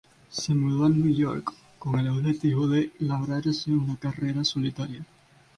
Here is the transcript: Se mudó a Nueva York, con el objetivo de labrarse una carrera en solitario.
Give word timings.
Se 0.31 0.55
mudó 0.55 0.85
a 0.85 0.89
Nueva 0.89 1.15
York, 1.15 1.53
con 1.77 1.99
el 1.99 2.07
objetivo 2.07 2.67
de 2.67 2.91
labrarse 2.97 3.69
una 3.69 3.97
carrera 3.97 4.39
en 4.39 4.45
solitario. 4.45 5.05